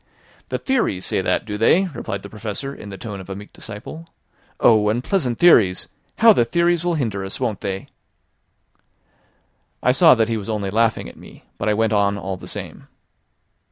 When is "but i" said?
11.59-11.75